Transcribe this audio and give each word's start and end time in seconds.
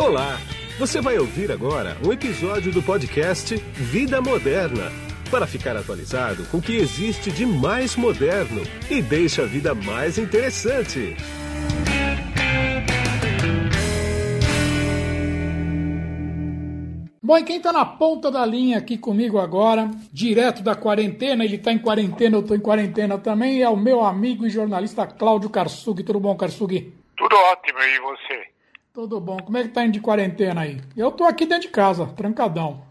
Olá! 0.00 0.38
Você 0.78 0.98
vai 0.98 1.18
ouvir 1.18 1.52
agora 1.52 1.94
um 2.02 2.10
episódio 2.10 2.72
do 2.72 2.82
podcast 2.82 3.54
Vida 3.74 4.18
Moderna 4.22 4.90
para 5.30 5.46
ficar 5.46 5.76
atualizado 5.76 6.46
com 6.46 6.56
o 6.56 6.62
que 6.62 6.74
existe 6.74 7.30
de 7.30 7.44
mais 7.44 7.96
moderno 7.96 8.62
e 8.90 9.02
deixa 9.02 9.42
a 9.42 9.44
vida 9.44 9.74
mais 9.74 10.16
interessante. 10.16 11.14
Bom, 17.22 17.36
e 17.36 17.44
quem 17.44 17.58
está 17.58 17.70
na 17.70 17.84
ponta 17.84 18.30
da 18.30 18.46
linha 18.46 18.78
aqui 18.78 18.96
comigo 18.96 19.38
agora, 19.38 19.90
direto 20.10 20.62
da 20.62 20.74
quarentena, 20.74 21.44
ele 21.44 21.56
está 21.56 21.72
em 21.72 21.78
quarentena, 21.78 22.38
eu 22.38 22.40
estou 22.40 22.56
em 22.56 22.60
quarentena 22.60 23.18
também, 23.18 23.60
é 23.60 23.68
o 23.68 23.76
meu 23.76 24.02
amigo 24.02 24.46
e 24.46 24.50
jornalista 24.50 25.06
Cláudio 25.06 25.50
Karsug. 25.50 26.02
Tudo 26.02 26.18
bom, 26.18 26.34
Karsug? 26.34 26.90
Tudo 27.18 27.36
ótimo, 27.36 27.78
e 27.80 28.00
você? 28.00 28.49
Tudo 28.92 29.20
bom. 29.20 29.38
Como 29.38 29.56
é 29.56 29.62
que 29.62 29.68
tá 29.68 29.84
indo 29.84 29.92
de 29.92 30.00
quarentena 30.00 30.62
aí? 30.62 30.80
Eu 30.96 31.12
tô 31.12 31.24
aqui 31.24 31.46
dentro 31.46 31.68
de 31.68 31.72
casa, 31.72 32.06
trancadão. 32.08 32.84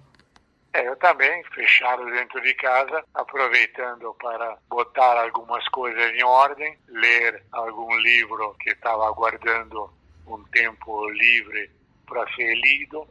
É, 0.71 0.87
eu 0.87 0.95
também, 0.97 1.43
fechado 1.45 2.05
dentro 2.05 2.41
de 2.41 2.53
casa, 2.53 3.03
aproveitando 3.13 4.13
para 4.13 4.57
botar 4.69 5.21
algumas 5.21 5.67
coisas 5.69 6.13
em 6.13 6.23
ordem, 6.23 6.77
ler 6.87 7.43
algum 7.51 7.93
livro 7.97 8.55
que 8.59 8.69
estava 8.69 9.07
aguardando 9.07 9.91
um 10.27 10.43
tempo 10.45 11.09
livre 11.09 11.69
para 12.05 12.25
ser 12.33 12.53
lido 12.55 13.05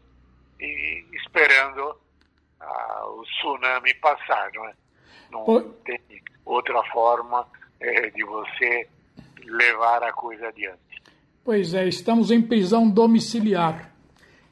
e 0.61 1.05
esperando 1.13 1.99
ah, 2.61 3.07
o 3.09 3.23
tsunami 3.25 3.93
passar, 3.95 4.51
não 4.55 4.67
é? 4.67 4.75
Não 5.31 5.73
tem 5.85 6.01
outra 6.45 6.83
forma 6.85 7.47
é, 7.81 8.09
de 8.11 8.25
você 8.25 8.89
levar 9.45 10.03
a 10.03 10.13
coisa 10.13 10.49
adiante. 10.49 10.88
Pois 11.49 11.73
é, 11.73 11.89
estamos 11.89 12.31
em 12.31 12.43
prisão 12.43 12.91
domiciliar. 12.91 13.91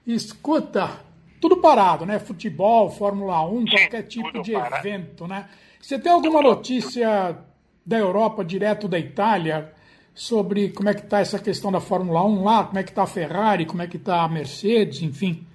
Escuta, 0.06 0.98
tudo 1.38 1.58
parado, 1.58 2.06
né? 2.06 2.18
Futebol, 2.18 2.88
Fórmula 2.88 3.46
1, 3.46 3.66
Sim, 3.66 3.66
qualquer 3.66 4.02
tipo 4.04 4.40
de 4.40 4.54
evento, 4.54 5.26
né? 5.26 5.46
Você 5.78 5.98
tem 5.98 6.10
alguma 6.10 6.40
notícia 6.40 7.36
da 7.84 7.98
Europa, 7.98 8.42
direto 8.42 8.88
da 8.88 8.98
Itália, 8.98 9.74
sobre 10.14 10.70
como 10.70 10.88
é 10.88 10.94
que 10.94 11.02
está 11.02 11.20
essa 11.20 11.38
questão 11.38 11.70
da 11.70 11.82
Fórmula 11.82 12.24
1 12.24 12.42
lá, 12.42 12.64
como 12.64 12.78
é 12.78 12.82
que 12.82 12.88
está 12.88 13.02
a 13.02 13.06
Ferrari, 13.06 13.66
como 13.66 13.82
é 13.82 13.86
que 13.86 13.98
está 13.98 14.22
a 14.22 14.28
Mercedes, 14.30 15.02
enfim? 15.02 15.46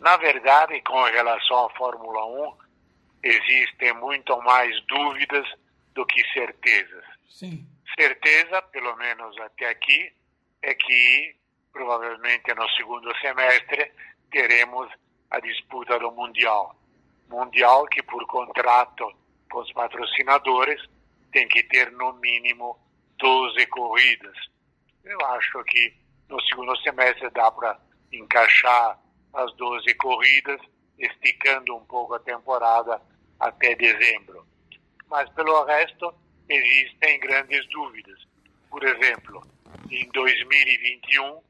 Na 0.00 0.16
verdade, 0.16 0.80
com 0.80 1.04
relação 1.04 1.66
à 1.66 1.70
Fórmula 1.70 2.26
1, 2.26 2.52
existem 3.22 3.94
muito 4.00 4.36
mais 4.42 4.74
dúvidas 4.88 5.46
do 5.94 6.04
que 6.04 6.20
certezas. 6.32 7.04
Sim 7.28 7.64
certeza, 7.96 8.62
pelo 8.62 8.94
menos 8.96 9.36
até 9.40 9.70
aqui, 9.70 10.12
é 10.62 10.74
que 10.74 11.36
provavelmente 11.72 12.54
no 12.54 12.68
segundo 12.70 13.14
semestre 13.18 13.92
teremos 14.30 14.88
a 15.30 15.40
disputa 15.40 15.98
do 15.98 16.10
Mundial. 16.12 16.76
Mundial 17.28 17.86
que, 17.86 18.02
por 18.02 18.24
contrato 18.26 19.12
com 19.50 19.60
os 19.60 19.72
patrocinadores, 19.72 20.82
tem 21.32 21.48
que 21.48 21.62
ter 21.64 21.90
no 21.92 22.12
mínimo 22.14 22.78
12 23.18 23.66
corridas. 23.66 24.36
Eu 25.04 25.18
acho 25.26 25.62
que 25.64 25.94
no 26.28 26.40
segundo 26.42 26.76
semestre 26.78 27.28
dá 27.30 27.50
para 27.50 27.78
encaixar 28.12 28.98
as 29.34 29.52
12 29.56 29.94
corridas, 29.94 30.60
esticando 30.98 31.76
um 31.76 31.84
pouco 31.84 32.14
a 32.14 32.20
temporada 32.20 33.00
até 33.38 33.74
dezembro. 33.74 34.46
Mas 35.08 35.28
pelo 35.30 35.64
resto, 35.64 36.12
existem 36.48 37.20
grandes 37.20 37.66
dúvidas. 37.68 38.26
Por 38.70 38.82
exemplo, 38.84 39.42
em 39.90 40.08
2021 40.10 41.40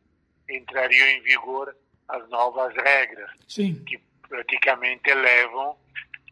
entrariam 0.49 1.07
em 1.09 1.23
vigor 1.23 1.77
as 2.09 2.29
novas 2.29 2.75
regras, 2.77 3.31
Sim. 3.49 3.83
que 3.85 3.99
praticamente 4.29 5.13
levam 5.13 5.77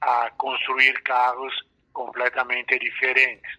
a 0.00 0.30
construir 0.30 1.00
carros 1.02 1.54
completamente 1.92 2.78
diferentes. 2.78 3.52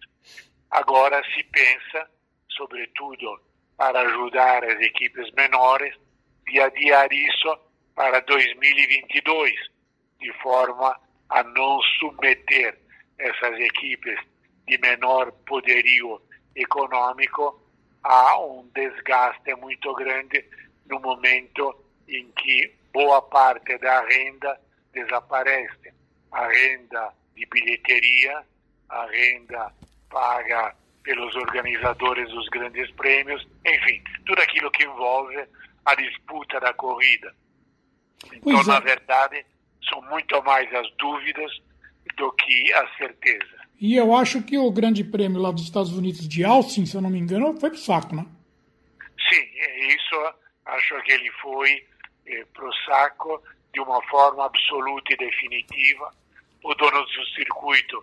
Agora 0.70 1.22
se 1.34 1.42
pensa, 1.44 2.08
sobretudo 2.48 3.40
para 3.76 4.00
ajudar 4.00 4.64
as 4.64 4.80
equipes 4.80 5.30
menores, 5.32 5.94
de 6.46 6.60
adiar 6.60 7.12
isso 7.12 7.58
para 7.94 8.20
2022, 8.20 9.52
de 10.20 10.32
forma 10.40 10.98
a 11.28 11.42
não 11.42 11.80
submeter 11.98 12.78
essas 13.18 13.58
equipes 13.58 14.18
de 14.66 14.78
menor 14.78 15.32
poderio 15.46 16.20
econômico, 16.54 17.60
há 18.02 18.38
um 18.40 18.68
desgaste 18.74 19.54
muito 19.56 19.92
grande 19.94 20.44
no 20.86 21.00
momento 21.00 21.84
em 22.08 22.30
que 22.32 22.72
boa 22.92 23.20
parte 23.22 23.76
da 23.78 24.00
renda 24.06 24.60
desaparece. 24.92 25.92
A 26.32 26.46
renda 26.48 27.12
de 27.34 27.46
bilheteria, 27.46 28.44
a 28.88 29.06
renda 29.06 29.72
paga 30.08 30.74
pelos 31.02 31.34
organizadores 31.36 32.28
dos 32.30 32.48
grandes 32.48 32.90
prêmios, 32.92 33.46
enfim, 33.64 34.02
tudo 34.24 34.42
aquilo 34.42 34.70
que 34.70 34.84
envolve 34.84 35.46
a 35.84 35.94
disputa 35.94 36.58
da 36.58 36.72
corrida. 36.74 37.32
Então, 38.32 38.62
na 38.64 38.80
verdade, 38.80 39.44
são 39.88 40.02
muito 40.02 40.42
mais 40.42 40.72
as 40.74 40.90
dúvidas 40.96 41.50
do 42.16 42.32
que 42.32 42.72
as 42.72 42.96
certezas. 42.96 43.55
E 43.78 43.94
eu 43.94 44.14
acho 44.14 44.42
que 44.42 44.56
o 44.56 44.70
grande 44.70 45.04
prêmio 45.04 45.40
lá 45.40 45.50
dos 45.50 45.64
Estados 45.64 45.92
Unidos 45.92 46.26
de 46.26 46.44
Austin, 46.44 46.86
se 46.86 46.96
eu 46.96 47.02
não 47.02 47.10
me 47.10 47.18
engano, 47.18 47.58
foi 47.60 47.70
pro 47.70 47.78
saco, 47.78 48.14
né? 48.14 48.26
Sim, 49.28 49.46
é 49.58 49.94
isso 49.94 50.34
acho 50.66 51.00
que 51.02 51.12
ele 51.12 51.30
foi 51.42 51.86
eh, 52.26 52.44
pro 52.52 52.72
saco 52.84 53.42
de 53.72 53.80
uma 53.80 54.02
forma 54.08 54.44
absoluta 54.44 55.12
e 55.12 55.16
definitiva. 55.16 56.12
O 56.62 56.74
dono 56.74 57.04
do 57.04 57.26
circuito 57.34 58.02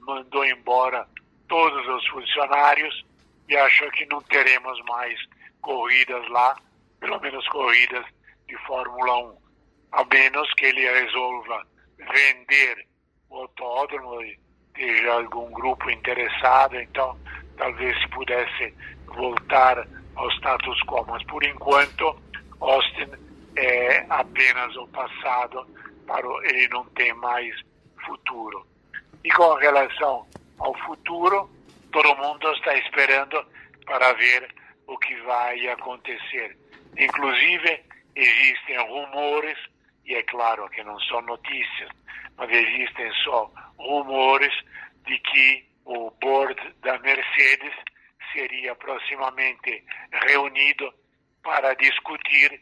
mandou 0.00 0.44
embora 0.44 1.08
todos 1.48 1.86
os 1.88 2.06
funcionários 2.08 3.04
e 3.48 3.56
acho 3.56 3.90
que 3.92 4.06
não 4.06 4.22
teremos 4.22 4.80
mais 4.84 5.18
corridas 5.60 6.26
lá, 6.28 6.56
pelo 7.00 7.20
menos 7.20 7.46
corridas 7.48 8.04
de 8.46 8.56
Fórmula 8.66 9.18
1, 9.18 9.38
a 9.92 10.04
menos 10.04 10.52
que 10.54 10.66
ele 10.66 10.88
resolva 10.88 11.66
vender 11.98 12.86
o 13.30 13.36
autódromo 13.36 14.20
esteja 14.76 15.12
algum 15.12 15.50
grupo 15.52 15.88
interessado, 15.88 16.76
então 16.76 17.16
talvez 17.56 17.96
se 18.00 18.08
pudesse 18.08 18.74
voltar 19.06 19.86
ao 20.16 20.30
status 20.32 20.80
quo. 20.82 21.04
Mas 21.06 21.22
por 21.24 21.42
enquanto, 21.44 22.16
Austin 22.60 23.10
é 23.56 24.04
apenas 24.10 24.74
o 24.76 24.86
passado, 24.88 25.64
para 26.06 26.26
ele 26.48 26.68
não 26.68 26.84
tem 26.86 27.14
mais 27.14 27.54
futuro. 28.04 28.66
E 29.22 29.30
com 29.30 29.54
relação 29.54 30.26
ao 30.58 30.74
futuro, 30.80 31.48
todo 31.92 32.16
mundo 32.16 32.50
está 32.52 32.76
esperando 32.76 33.46
para 33.86 34.12
ver 34.14 34.52
o 34.86 34.98
que 34.98 35.14
vai 35.22 35.68
acontecer. 35.68 36.58
Inclusive, 36.98 37.80
existem 38.16 38.76
rumores, 38.88 39.58
e 40.04 40.14
é 40.14 40.22
claro 40.24 40.68
que 40.68 40.82
não 40.82 40.98
são 41.00 41.22
notícias, 41.22 41.88
mas 42.36 42.50
existem 42.50 43.10
só 43.24 43.50
rumores 43.78 44.52
de 45.06 45.18
que 45.18 45.68
o 45.84 46.10
board 46.20 46.60
da 46.82 46.98
Mercedes 46.98 47.74
seria 48.32 48.74
proximamente 48.74 49.84
reunido 50.28 50.92
para 51.42 51.74
discutir 51.74 52.60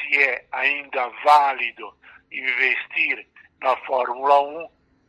se 0.00 0.22
é 0.22 0.46
ainda 0.52 1.08
válido 1.24 1.94
investir 2.32 3.26
na 3.60 3.76
Fórmula 3.78 4.40
1 4.42 4.68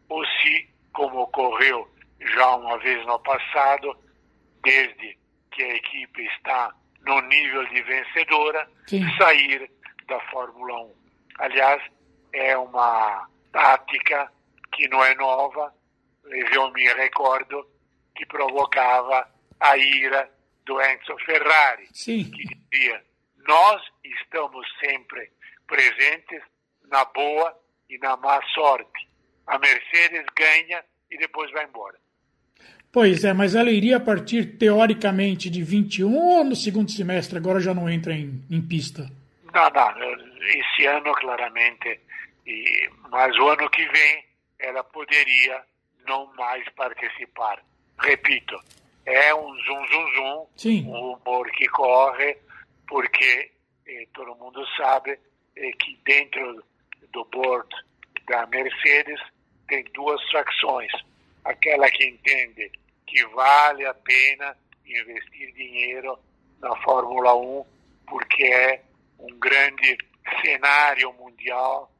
ou 0.09 0.25
se, 0.25 0.69
como 0.93 1.21
ocorreu 1.21 1.89
já 2.19 2.55
uma 2.55 2.77
vez 2.79 3.05
no 3.05 3.19
passado, 3.19 3.97
desde 4.63 5.17
que 5.51 5.63
a 5.63 5.75
equipe 5.75 6.23
está 6.37 6.73
no 7.05 7.21
nível 7.21 7.65
de 7.67 7.81
vencedora, 7.83 8.69
Sim. 8.87 9.05
sair 9.17 9.69
da 10.07 10.19
Fórmula 10.31 10.81
1. 10.85 10.95
Aliás, 11.39 11.81
é 12.33 12.57
uma 12.57 13.27
tática 13.51 14.31
que 14.75 14.87
não 14.89 15.03
é 15.03 15.15
nova, 15.15 15.73
eu 16.53 16.71
me 16.71 16.83
recordo 16.93 17.65
que 18.15 18.25
provocava 18.25 19.27
a 19.59 19.77
ira 19.77 20.29
do 20.65 20.81
Enzo 20.81 21.17
Ferrari, 21.25 21.87
Sim. 21.93 22.29
que 22.31 22.43
dizia: 22.69 23.01
Nós 23.47 23.81
estamos 24.03 24.67
sempre 24.79 25.31
presentes 25.67 26.41
na 26.89 27.05
boa 27.05 27.57
e 27.89 27.97
na 27.97 28.17
má 28.17 28.41
sorte. 28.53 29.07
A 29.47 29.57
Mercedes 29.59 30.25
ganha 30.35 30.83
e 31.09 31.17
depois 31.17 31.51
vai 31.51 31.65
embora. 31.65 31.97
Pois 32.91 33.23
é, 33.23 33.33
mas 33.33 33.55
ela 33.55 33.69
iria 33.69 33.99
partir 33.99 34.57
teoricamente 34.57 35.49
de 35.49 35.61
21 35.61 36.15
ou 36.15 36.43
no 36.43 36.55
segundo 36.55 36.89
semestre 36.89 37.37
agora 37.37 37.59
já 37.59 37.73
não 37.73 37.89
entra 37.89 38.13
em, 38.13 38.43
em 38.49 38.61
pista? 38.61 39.11
Não, 39.53 39.69
não, 39.69 40.13
esse 40.47 40.85
ano 40.85 41.13
claramente, 41.13 41.99
e, 42.47 42.89
mas 43.09 43.37
o 43.37 43.49
ano 43.49 43.69
que 43.69 43.85
vem 43.87 44.23
ela 44.59 44.83
poderia 44.83 45.63
não 46.07 46.33
mais 46.35 46.67
participar. 46.69 47.63
Repito, 47.99 48.55
é 49.05 49.33
um 49.33 49.55
zum 49.63 49.87
zum 49.87 50.13
zum, 50.13 50.47
Sim. 50.55 50.87
um 50.87 51.13
rumor 51.15 51.49
que 51.51 51.67
corre, 51.67 52.37
porque 52.87 53.51
eh, 53.87 54.07
todo 54.13 54.35
mundo 54.35 54.65
sabe 54.77 55.19
eh, 55.55 55.71
que 55.73 55.99
dentro 56.05 56.63
do 57.11 57.25
board 57.25 57.69
da 58.27 58.45
Mercedes 58.47 59.21
tem 59.67 59.83
duas 59.93 60.21
facções. 60.31 60.91
Aquela 61.43 61.89
que 61.91 62.05
entende 62.05 62.71
que 63.05 63.25
vale 63.27 63.85
a 63.85 63.93
pena 63.93 64.57
investir 64.85 65.53
dinheiro 65.53 66.17
na 66.59 66.75
Fórmula 66.81 67.35
1 67.35 67.65
porque 68.07 68.43
é 68.43 68.81
um 69.19 69.39
grande 69.39 69.97
cenário 70.41 71.13
mundial 71.13 71.91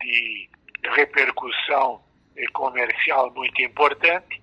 de 0.00 0.48
repercussão 0.90 2.02
comercial 2.52 3.30
muito 3.32 3.60
importante. 3.62 4.42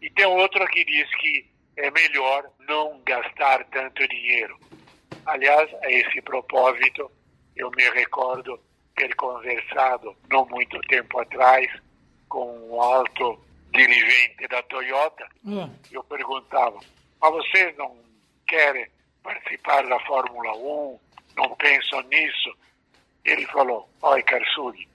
E 0.00 0.10
tem 0.10 0.26
outro 0.26 0.66
que 0.68 0.84
diz 0.84 1.08
que 1.16 1.46
é 1.76 1.90
melhor 1.90 2.50
não 2.66 3.00
gastar 3.04 3.64
tanto 3.66 4.06
dinheiro. 4.08 4.58
Aliás, 5.26 5.70
a 5.82 5.90
esse 5.90 6.20
propósito, 6.22 7.10
eu 7.56 7.70
me 7.72 7.88
recordo 7.90 8.58
ter 8.96 9.14
conversado, 9.16 10.16
não 10.30 10.46
muito 10.46 10.78
tempo 10.82 11.18
atrás, 11.20 11.70
com 12.28 12.50
um 12.68 12.80
alto 12.80 13.38
dirigente 13.72 14.46
da 14.48 14.62
Toyota. 14.64 15.26
Hum. 15.44 15.70
Eu 15.90 16.02
perguntava, 16.04 16.78
mas 17.20 17.32
vocês 17.32 17.76
não 17.76 17.96
querem 18.46 18.86
participar 19.22 19.86
da 19.86 19.98
Fórmula 20.00 20.56
1? 20.56 21.00
Não 21.36 21.56
pensam 21.56 22.02
nisso? 22.02 22.56
Ele 23.24 23.46
falou, 23.46 23.88
olha, 24.02 24.22
Karsug, 24.22 24.88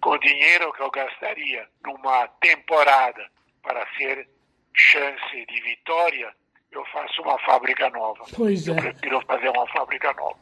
com 0.00 0.10
o 0.10 0.18
dinheiro 0.18 0.72
que 0.72 0.82
eu 0.82 0.90
gastaria 0.90 1.66
numa 1.84 2.28
temporada 2.40 3.24
para 3.62 3.86
ser 3.96 4.28
chance 4.74 5.46
de 5.46 5.60
vitória, 5.62 6.32
eu 6.70 6.84
faço 6.86 7.22
uma 7.22 7.38
fábrica 7.40 7.90
nova. 7.90 8.24
Pois 8.36 8.68
é. 8.68 8.70
Eu 8.70 8.76
prefiro 8.76 9.20
fazer 9.26 9.48
uma 9.48 9.66
fábrica 9.68 10.12
nova. 10.14 10.36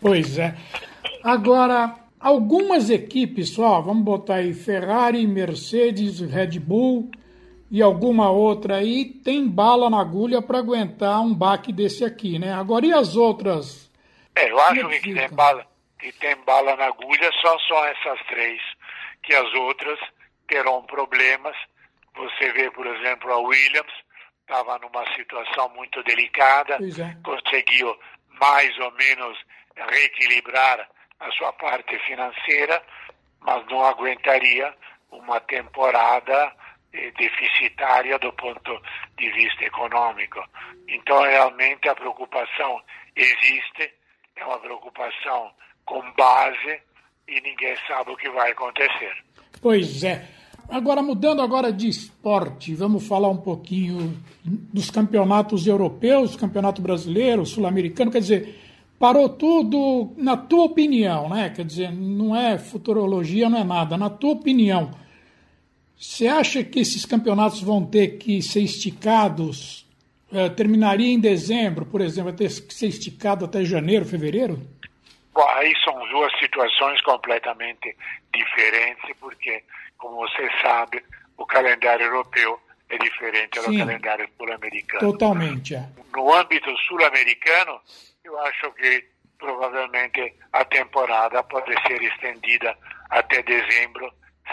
Pois 0.00 0.38
é. 0.38 0.54
Agora, 1.24 1.96
algumas 2.20 2.90
equipes 2.90 3.50
só, 3.50 3.80
vamos 3.80 4.04
botar 4.04 4.36
aí 4.36 4.54
Ferrari, 4.54 5.26
Mercedes, 5.26 6.20
Red 6.20 6.58
Bull 6.58 7.10
e 7.70 7.80
alguma 7.80 8.30
outra 8.30 8.76
aí, 8.76 9.06
tem 9.06 9.48
bala 9.48 9.88
na 9.88 9.98
agulha 9.98 10.42
para 10.42 10.58
aguentar 10.58 11.22
um 11.22 11.34
baque 11.34 11.72
desse 11.72 12.04
aqui, 12.04 12.38
né? 12.38 12.52
Agora, 12.52 12.84
e 12.84 12.92
as 12.92 13.16
outras? 13.16 13.90
É, 14.36 14.50
eu 14.50 14.60
acho 14.60 14.88
que, 14.88 15.00
que 15.00 15.14
tem 15.14 15.28
bala, 15.30 15.66
que 15.98 16.12
tem 16.12 16.36
bala 16.44 16.76
na 16.76 16.84
agulha 16.84 17.30
só 17.40 17.58
são 17.60 17.84
essas 17.86 18.26
três, 18.26 18.60
que 19.22 19.34
as 19.34 19.52
outras 19.54 19.98
terão 20.48 20.82
problemas. 20.84 21.56
Você 22.14 22.52
vê, 22.52 22.70
por 22.70 22.86
exemplo, 22.86 23.32
a 23.32 23.38
Williams, 23.38 23.92
estava 24.40 24.78
numa 24.78 25.04
situação 25.14 25.68
muito 25.70 26.02
delicada, 26.02 26.74
é. 26.74 27.22
conseguiu 27.22 27.98
mais 28.40 28.76
ou 28.78 28.90
menos 28.92 29.38
reequilibrar 29.76 30.88
a 31.20 31.30
sua 31.32 31.52
parte 31.54 31.98
financeira, 32.00 32.82
mas 33.40 33.64
não 33.68 33.84
aguentaria 33.84 34.74
uma 35.10 35.40
temporada 35.40 36.52
eh, 36.92 37.10
deficitária 37.12 38.18
do 38.18 38.32
ponto 38.32 38.82
de 39.16 39.30
vista 39.30 39.64
econômico. 39.64 40.42
Então, 40.88 41.22
realmente, 41.22 41.88
a 41.88 41.94
preocupação 41.94 42.82
existe, 43.16 43.94
é 44.36 44.44
uma 44.44 44.58
preocupação 44.58 45.54
com 45.84 46.02
base 46.12 46.82
e 47.28 47.40
ninguém 47.40 47.74
sabe 47.86 48.10
o 48.10 48.16
que 48.16 48.28
vai 48.30 48.52
acontecer. 48.52 49.12
Pois 49.60 50.02
é. 50.02 50.28
Agora, 50.68 51.02
mudando 51.02 51.42
agora 51.42 51.72
de 51.72 51.88
esporte, 51.88 52.74
vamos 52.74 53.06
falar 53.06 53.28
um 53.28 53.36
pouquinho 53.36 54.16
dos 54.44 54.90
campeonatos 54.90 55.66
europeus, 55.66 56.36
campeonato 56.36 56.80
brasileiro, 56.80 57.44
sul-americano, 57.44 58.10
quer 58.10 58.20
dizer, 58.20 58.58
parou 58.98 59.28
tudo, 59.28 60.12
na 60.16 60.36
tua 60.36 60.64
opinião, 60.64 61.28
né? 61.28 61.50
Quer 61.50 61.64
dizer, 61.64 61.92
não 61.92 62.34
é 62.34 62.58
futurologia, 62.58 63.50
não 63.50 63.58
é 63.58 63.64
nada, 63.64 63.96
na 63.96 64.08
tua 64.08 64.32
opinião, 64.32 64.92
você 65.98 66.26
acha 66.26 66.64
que 66.64 66.80
esses 66.80 67.04
campeonatos 67.04 67.60
vão 67.60 67.84
ter 67.84 68.18
que 68.18 68.42
ser 68.42 68.60
esticados, 68.60 69.86
eh, 70.32 70.48
terminaria 70.48 71.06
em 71.12 71.20
dezembro, 71.20 71.86
por 71.86 72.00
exemplo, 72.00 72.30
vai 72.30 72.32
ter 72.32 72.60
que 72.62 72.74
ser 72.74 72.88
esticado 72.88 73.44
até 73.44 73.64
janeiro, 73.64 74.04
fevereiro? 74.04 74.60
Bom, 75.32 75.48
aí 75.50 75.72
são 75.82 75.98
duas 76.08 76.32
situações 76.38 77.00
completamente 77.02 77.96
diferentes, 78.32 79.16
porque 79.18 79.64
como 79.96 80.16
você 80.16 80.50
sabe, 80.60 81.02
o 81.36 81.46
calendário 81.46 82.06
europeu 82.06 82.60
é 82.88 82.98
diferente 82.98 83.60
Sim, 83.60 83.70
do 83.70 83.78
calendário 83.78 84.28
sul-americano. 84.36 85.12
Totalmente. 85.12 85.74
É. 85.74 85.88
No 86.14 86.34
âmbito 86.34 86.76
sul-americano, 86.88 87.80
eu 88.24 88.38
acho 88.40 88.70
que 88.72 89.08
provavelmente 89.38 90.34
a 90.52 90.64
temporada 90.64 91.42
pode 91.44 91.72
ser 91.86 92.02
estendida 92.02 92.76
até 93.10 93.42
dezembro 93.42 94.12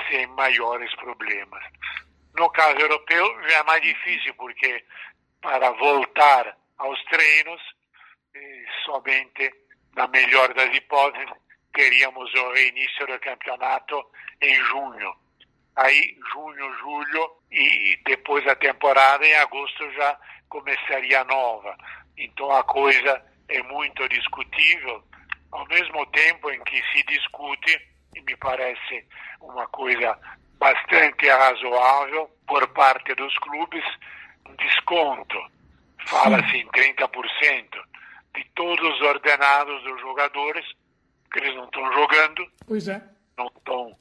sem 0.09 0.25
maiores 0.27 0.93
problemas. 0.95 1.63
No 2.37 2.49
caso 2.51 2.79
europeu 2.79 3.41
já 3.49 3.57
é 3.57 3.63
mais 3.63 3.81
difícil 3.81 4.33
porque 4.35 4.83
para 5.41 5.71
voltar 5.71 6.55
aos 6.77 7.03
treinos, 7.05 7.61
eh, 8.33 8.65
somente 8.85 9.53
na 10.00 10.07
melhor 10.07 10.54
das 10.54 10.74
hipóteses, 10.75 11.30
teríamos 11.74 12.34
o 12.34 12.54
reinício 12.54 13.06
do 13.06 13.19
campeonato 13.19 14.04
em 14.42 14.56
junho 14.56 15.13
aí 15.80 16.18
junho, 16.34 16.74
julho 16.78 17.31
e 17.51 17.98
depois 18.06 18.46
a 18.48 18.56
temporada 18.56 19.25
em 19.25 19.36
agosto 19.36 19.90
já 19.94 20.18
começaria 20.50 21.24
nova. 21.24 21.75
Então 22.18 22.51
a 22.51 22.63
coisa 22.63 23.24
é 23.48 23.63
muito 23.63 24.07
discutível, 24.10 25.04
ao 25.51 25.66
mesmo 25.68 26.06
tempo 26.07 26.51
em 26.51 26.62
que 26.63 26.84
se 26.92 27.04
discute, 27.04 27.80
e 28.16 28.22
me 28.22 28.36
parece 28.38 29.06
uma 29.42 29.68
coisa 29.68 30.18
bastante 30.57 31.30
razoável 31.30 32.30
por 32.46 32.68
parte 32.69 33.16
dos 33.16 33.36
clubes, 33.38 33.84
um 34.48 34.56
desconto. 34.56 35.38
Fala-se 36.07 36.57
em 36.57 36.68
30% 36.68 37.88
de 38.35 38.43
todos 38.55 38.95
os 38.95 39.01
ordenados 39.01 39.83
dos 39.83 39.99
jogadores, 40.01 40.65
que 41.31 41.39
eles 41.39 41.55
não 41.55 41.65
estão 41.65 41.93
jogando, 41.93 42.43
é. 42.89 43.01
não 43.37 43.47
estão 43.47 43.97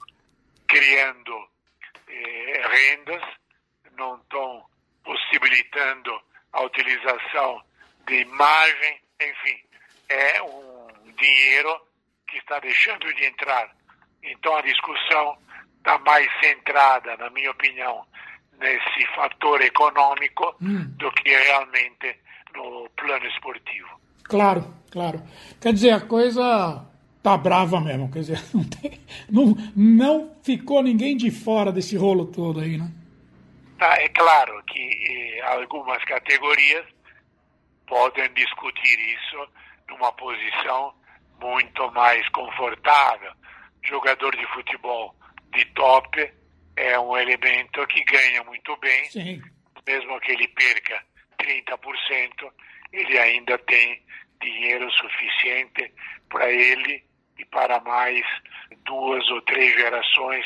criando 0.66 1.48
eh, 2.08 2.62
rendas, 2.68 3.22
não 3.96 4.16
estão 4.16 4.64
possibilitando 5.04 6.20
a 6.52 6.62
utilização 6.62 7.62
de 8.06 8.20
imagem, 8.20 9.00
enfim, 9.20 9.62
é 10.08 10.42
um 10.42 10.88
dinheiro 11.16 11.80
que 12.26 12.38
está 12.38 12.58
deixando 12.60 13.12
de 13.14 13.24
entrar. 13.24 13.74
Então 14.22 14.56
a 14.56 14.62
discussão 14.62 15.38
está 15.76 15.98
mais 15.98 16.30
centrada, 16.40 17.16
na 17.16 17.30
minha 17.30 17.50
opinião, 17.50 18.06
nesse 18.58 19.06
fator 19.14 19.60
econômico 19.62 20.54
hum. 20.60 20.84
do 20.96 21.10
que 21.12 21.30
realmente 21.30 22.18
no 22.54 22.88
plano 22.90 23.26
esportivo. 23.26 24.00
Claro, 24.28 24.64
claro. 24.90 25.22
Quer 25.60 25.72
dizer, 25.72 25.90
a 25.90 26.00
coisa 26.00 26.84
tá 27.22 27.36
brava 27.36 27.80
mesmo. 27.80 28.10
Quer 28.10 28.20
dizer, 28.20 28.40
não, 28.54 28.64
tem, 28.68 29.00
não, 29.30 29.54
não 29.74 30.36
ficou 30.42 30.82
ninguém 30.82 31.16
de 31.16 31.30
fora 31.30 31.72
desse 31.72 31.96
rolo 31.96 32.26
todo 32.26 32.60
aí, 32.60 32.76
né? 32.76 32.90
Tá, 33.78 33.94
é 34.00 34.08
claro 34.08 34.62
que 34.66 34.80
eh, 34.80 35.40
algumas 35.42 36.02
categorias 36.04 36.84
podem 37.86 38.32
discutir 38.34 38.98
isso 38.98 39.48
numa 39.88 40.12
posição 40.12 40.92
muito 41.40 41.90
mais 41.92 42.28
confortável. 42.30 43.32
Jogador 43.84 44.36
de 44.36 44.46
futebol 44.48 45.14
de 45.54 45.64
top 45.66 46.32
é 46.76 46.98
um 46.98 47.16
elemento 47.16 47.86
que 47.86 48.04
ganha 48.04 48.42
muito 48.44 48.76
bem, 48.78 49.04
Sim. 49.06 49.42
mesmo 49.86 50.20
que 50.20 50.32
ele 50.32 50.48
perca 50.48 51.02
30%, 51.40 52.52
ele 52.92 53.18
ainda 53.18 53.58
tem 53.58 54.00
dinheiro 54.40 54.90
suficiente 54.92 55.92
para 56.28 56.50
ele 56.50 57.02
e 57.38 57.44
para 57.46 57.80
mais 57.80 58.24
duas 58.84 59.28
ou 59.30 59.40
três 59.42 59.74
gerações 59.74 60.44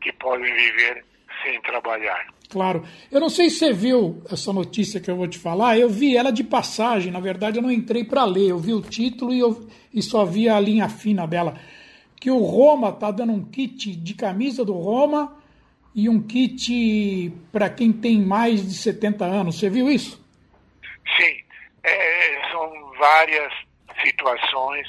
que 0.00 0.12
podem 0.12 0.52
viver 0.54 1.04
sem 1.42 1.60
trabalhar. 1.62 2.26
Claro. 2.48 2.84
Eu 3.10 3.20
não 3.20 3.28
sei 3.28 3.50
se 3.50 3.58
você 3.58 3.72
viu 3.72 4.22
essa 4.30 4.52
notícia 4.52 5.00
que 5.00 5.10
eu 5.10 5.16
vou 5.16 5.26
te 5.26 5.38
falar. 5.38 5.78
Eu 5.78 5.88
vi 5.88 6.16
ela 6.16 6.30
de 6.30 6.44
passagem. 6.44 7.10
Na 7.10 7.20
verdade, 7.20 7.58
eu 7.58 7.62
não 7.62 7.70
entrei 7.70 8.04
para 8.04 8.24
ler. 8.24 8.50
Eu 8.50 8.58
vi 8.58 8.72
o 8.72 8.80
título 8.80 9.32
e, 9.32 9.40
eu, 9.40 9.68
e 9.92 10.02
só 10.02 10.24
vi 10.24 10.48
a 10.48 10.60
linha 10.60 10.88
fina 10.88 11.26
dela. 11.26 11.58
Que 12.20 12.30
o 12.30 12.38
Roma 12.38 12.90
está 12.90 13.10
dando 13.10 13.32
um 13.32 13.44
kit 13.44 13.94
de 13.96 14.14
camisa 14.14 14.64
do 14.64 14.74
Roma 14.74 15.36
e 15.94 16.08
um 16.08 16.22
kit 16.22 17.32
para 17.50 17.68
quem 17.68 17.92
tem 17.92 18.20
mais 18.20 18.66
de 18.66 18.74
70 18.74 19.24
anos. 19.24 19.58
Você 19.58 19.68
viu 19.68 19.90
isso? 19.90 20.22
Sim. 21.16 21.43
É, 21.84 22.50
são 22.50 22.92
várias 22.98 23.52
situações 24.02 24.86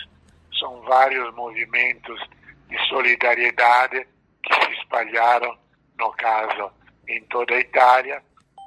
são 0.60 0.82
vários 0.82 1.34
movimentos 1.36 2.20
de 2.68 2.78
solidariedade 2.88 4.08
que 4.44 4.54
se 4.54 4.72
espalharam, 4.80 5.58
no 5.98 6.12
caso, 6.14 6.72
em 7.08 7.22
toda 7.26 7.56
a 7.56 7.60
Itália, 7.60 8.24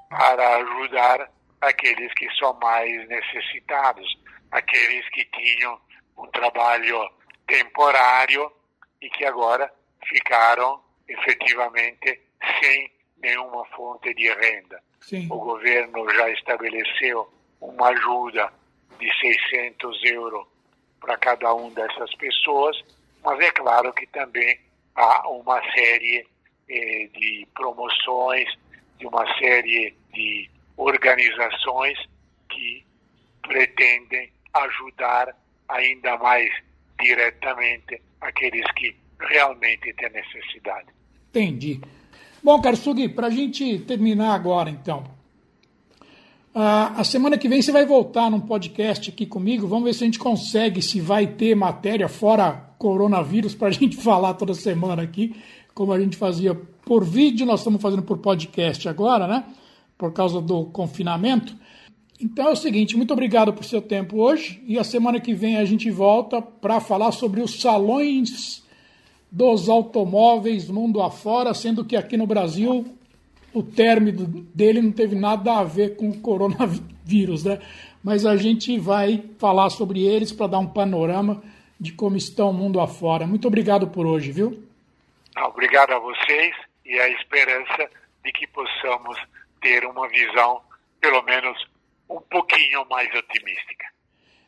para 0.08 0.56
ajudar 0.56 1.30
aqueles 1.60 2.12
que 2.14 2.28
são 2.36 2.54
mais 2.60 3.08
necessitados, 3.08 4.18
aqueles 4.50 5.08
que 5.10 5.24
tinham 5.26 5.80
um 6.16 6.26
trabalho 6.28 7.10
temporário 7.46 8.50
e 9.00 9.08
que 9.10 9.24
agora 9.24 9.72
ficaram 10.06 10.80
efetivamente 11.08 12.20
sem 12.60 12.90
nenhuma 13.18 13.64
fonte 13.66 14.14
de 14.14 14.32
renda. 14.34 14.80
Sim. 15.00 15.26
O 15.30 15.38
governo 15.38 16.08
já 16.14 16.30
estabeleceu 16.30 17.32
uma 17.60 17.88
ajuda 17.88 18.52
de 18.98 19.10
600 19.20 20.04
euros 20.04 20.46
para 21.00 21.16
cada 21.16 21.52
uma 21.54 21.70
dessas 21.70 22.14
pessoas, 22.16 22.76
mas 23.24 23.38
é 23.40 23.50
claro 23.50 23.92
que 23.92 24.06
também 24.08 24.58
há 24.94 25.28
uma 25.28 25.60
série 25.72 26.26
eh, 26.68 27.08
de 27.14 27.46
promoções, 27.54 28.48
de 28.98 29.06
uma 29.06 29.26
série 29.38 29.94
de 30.12 30.50
organizações 30.76 31.98
que 32.48 32.84
pretendem 33.42 34.30
ajudar 34.54 35.34
ainda 35.68 36.16
mais 36.18 36.50
diretamente 37.00 38.00
aqueles 38.20 38.64
que 38.72 38.96
realmente 39.20 39.92
têm 39.94 40.10
necessidade. 40.10 40.88
Entendi. 41.30 41.80
Bom, 42.42 42.60
Karsugi, 42.60 43.08
para 43.08 43.26
a 43.26 43.30
gente 43.30 43.80
terminar 43.80 44.34
agora, 44.34 44.70
então. 44.70 45.17
A 46.60 47.04
semana 47.04 47.38
que 47.38 47.48
vem 47.48 47.62
você 47.62 47.70
vai 47.70 47.86
voltar 47.86 48.28
num 48.28 48.40
podcast 48.40 49.10
aqui 49.10 49.24
comigo. 49.24 49.68
Vamos 49.68 49.84
ver 49.84 49.94
se 49.94 50.02
a 50.02 50.06
gente 50.06 50.18
consegue, 50.18 50.82
se 50.82 51.00
vai 51.00 51.24
ter 51.24 51.54
matéria 51.54 52.08
fora 52.08 52.72
coronavírus 52.76 53.54
para 53.54 53.68
a 53.68 53.70
gente 53.72 53.96
falar 53.96 54.34
toda 54.34 54.52
semana 54.54 55.02
aqui, 55.02 55.36
como 55.72 55.92
a 55.92 56.00
gente 56.00 56.16
fazia 56.16 56.56
por 56.84 57.04
vídeo, 57.04 57.46
nós 57.46 57.60
estamos 57.60 57.80
fazendo 57.80 58.02
por 58.02 58.18
podcast 58.18 58.88
agora, 58.88 59.28
né? 59.28 59.44
Por 59.96 60.12
causa 60.12 60.40
do 60.40 60.64
confinamento. 60.64 61.54
Então 62.20 62.48
é 62.48 62.52
o 62.52 62.56
seguinte, 62.56 62.96
muito 62.96 63.12
obrigado 63.12 63.52
por 63.52 63.64
seu 63.64 63.80
tempo 63.80 64.16
hoje 64.20 64.60
e 64.66 64.76
a 64.80 64.82
semana 64.82 65.20
que 65.20 65.34
vem 65.34 65.58
a 65.58 65.64
gente 65.64 65.88
volta 65.92 66.42
para 66.42 66.80
falar 66.80 67.12
sobre 67.12 67.40
os 67.40 67.60
salões 67.60 68.64
dos 69.30 69.68
automóveis 69.68 70.68
mundo 70.68 71.00
afora, 71.00 71.54
sendo 71.54 71.84
que 71.84 71.94
aqui 71.94 72.16
no 72.16 72.26
Brasil 72.26 72.97
o 73.52 73.62
término 73.62 74.26
dele 74.54 74.80
não 74.82 74.92
teve 74.92 75.14
nada 75.14 75.58
a 75.58 75.64
ver 75.64 75.96
com 75.96 76.08
o 76.08 76.20
coronavírus, 76.20 77.44
né? 77.44 77.60
Mas 78.02 78.24
a 78.24 78.36
gente 78.36 78.78
vai 78.78 79.24
falar 79.38 79.70
sobre 79.70 80.06
eles 80.06 80.32
para 80.32 80.48
dar 80.48 80.58
um 80.58 80.66
panorama 80.66 81.42
de 81.80 81.92
como 81.92 82.16
estão 82.16 82.50
o 82.50 82.54
mundo 82.54 82.80
afora. 82.80 83.26
Muito 83.26 83.48
obrigado 83.48 83.88
por 83.88 84.06
hoje, 84.06 84.32
viu? 84.32 84.62
Obrigado 85.36 85.92
a 85.92 85.98
vocês 85.98 86.54
e 86.84 86.98
a 86.98 87.08
esperança 87.10 87.90
de 88.24 88.32
que 88.32 88.46
possamos 88.46 89.16
ter 89.60 89.84
uma 89.84 90.08
visão, 90.08 90.60
pelo 91.00 91.22
menos 91.22 91.56
um 92.08 92.20
pouquinho 92.20 92.86
mais 92.88 93.08
otimística. 93.14 93.86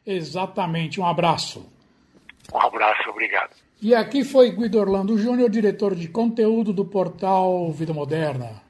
Exatamente. 0.07 1.01
Um 1.01 1.07
abraço. 1.07 1.71
Um 2.53 2.59
abraço, 2.59 3.09
obrigado. 3.11 3.55
E 3.81 3.95
aqui 3.95 4.25
foi 4.25 4.51
Guido 4.51 4.79
Orlando 4.79 5.17
Júnior, 5.17 5.49
diretor 5.49 5.95
de 5.95 6.09
conteúdo 6.09 6.73
do 6.73 6.85
portal 6.85 7.71
Vida 7.73 7.95
Moderna. 7.95 8.70